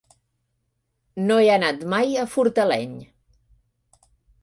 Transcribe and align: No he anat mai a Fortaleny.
No 1.27 1.37
he 1.43 1.53
anat 1.57 1.85
mai 1.93 2.17
a 2.25 2.27
Fortaleny. 2.35 2.99